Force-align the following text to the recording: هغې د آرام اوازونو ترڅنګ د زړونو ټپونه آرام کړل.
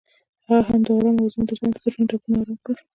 هغې 0.47 0.75
د 0.85 0.87
آرام 0.97 1.15
اوازونو 1.17 1.47
ترڅنګ 1.49 1.71
د 1.73 1.77
زړونو 1.93 2.09
ټپونه 2.09 2.37
آرام 2.41 2.57
کړل. 2.65 2.77